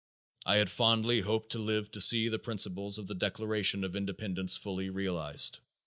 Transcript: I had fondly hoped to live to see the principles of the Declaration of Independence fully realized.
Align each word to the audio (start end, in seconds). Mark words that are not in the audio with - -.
I 0.47 0.55
had 0.55 0.71
fondly 0.71 1.21
hoped 1.21 1.51
to 1.51 1.59
live 1.59 1.91
to 1.91 2.01
see 2.01 2.27
the 2.27 2.39
principles 2.39 2.97
of 2.97 3.05
the 3.07 3.13
Declaration 3.13 3.83
of 3.83 3.95
Independence 3.95 4.57
fully 4.57 4.89
realized. 4.89 5.59